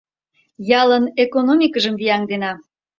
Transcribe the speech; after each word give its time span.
Ялын 0.81 1.05
экономикыжым 1.23 1.95
вияҥдена. 1.97 2.51